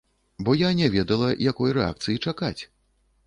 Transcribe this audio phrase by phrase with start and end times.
[0.47, 2.61] Бо я не ведала, якой рэакцыі чакаць.